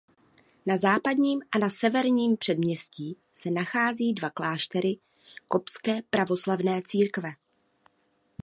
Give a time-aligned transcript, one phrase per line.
[0.65, 4.97] Na západním a na severním předměstí se nachází dva kláštery
[5.47, 7.29] koptské pravoslavné církve.